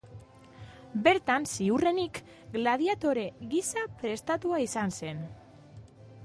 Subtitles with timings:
[1.07, 2.21] Bertan, ziurrenik,
[2.55, 5.23] gladiatore gisa prestatua izan zen.